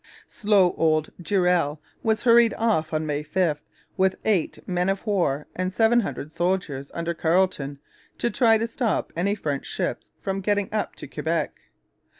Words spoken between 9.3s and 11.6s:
French ships from getting up to Quebec.